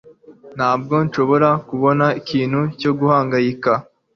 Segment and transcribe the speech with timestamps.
[0.55, 3.71] Ntabwo nshobora kubona ikintu cyo guhangayika